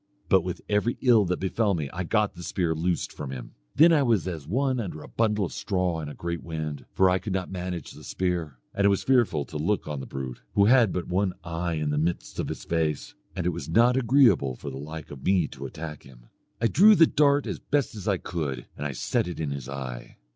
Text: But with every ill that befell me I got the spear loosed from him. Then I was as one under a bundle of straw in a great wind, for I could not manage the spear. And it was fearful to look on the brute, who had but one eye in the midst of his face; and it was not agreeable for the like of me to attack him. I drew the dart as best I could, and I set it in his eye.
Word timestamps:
But 0.29 0.41
with 0.41 0.61
every 0.67 0.97
ill 1.01 1.25
that 1.25 1.39
befell 1.39 1.75
me 1.75 1.87
I 1.93 2.03
got 2.03 2.33
the 2.33 2.41
spear 2.41 2.73
loosed 2.73 3.13
from 3.13 3.29
him. 3.29 3.53
Then 3.75 3.93
I 3.93 4.01
was 4.01 4.27
as 4.27 4.47
one 4.47 4.79
under 4.79 5.03
a 5.03 5.07
bundle 5.07 5.45
of 5.45 5.53
straw 5.53 6.01
in 6.01 6.09
a 6.09 6.15
great 6.15 6.41
wind, 6.41 6.87
for 6.91 7.07
I 7.07 7.19
could 7.19 7.33
not 7.33 7.51
manage 7.51 7.91
the 7.91 8.03
spear. 8.03 8.57
And 8.73 8.83
it 8.85 8.89
was 8.89 9.03
fearful 9.03 9.45
to 9.45 9.59
look 9.59 9.87
on 9.87 9.99
the 9.99 10.07
brute, 10.07 10.41
who 10.55 10.65
had 10.65 10.91
but 10.91 11.07
one 11.07 11.33
eye 11.43 11.75
in 11.75 11.91
the 11.91 11.99
midst 11.99 12.39
of 12.39 12.47
his 12.47 12.63
face; 12.65 13.13
and 13.35 13.45
it 13.45 13.49
was 13.51 13.69
not 13.69 13.95
agreeable 13.95 14.55
for 14.55 14.71
the 14.71 14.77
like 14.79 15.11
of 15.11 15.23
me 15.23 15.47
to 15.49 15.67
attack 15.67 16.01
him. 16.01 16.29
I 16.59 16.65
drew 16.65 16.95
the 16.95 17.05
dart 17.05 17.45
as 17.45 17.59
best 17.59 17.95
I 18.07 18.17
could, 18.17 18.65
and 18.75 18.87
I 18.87 18.93
set 18.93 19.27
it 19.27 19.39
in 19.39 19.51
his 19.51 19.69
eye. 19.69 20.17